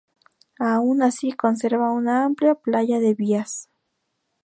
Aun 0.59 1.03
así 1.03 1.31
conserva 1.31 1.91
una 1.91 2.23
amplia 2.25 2.55
playa 2.55 2.99
de 2.99 3.13
vías. 3.13 3.69